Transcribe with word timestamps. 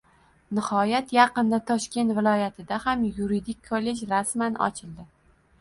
Nihoyat, 0.59 1.11
yaqinda 1.17 1.59
Toshkent 1.67 2.15
viloyatida 2.21 2.79
ham 2.87 3.05
yuridik 3.21 3.63
kollej 3.71 3.97
rasman 4.15 4.61
ochildi! 4.71 5.11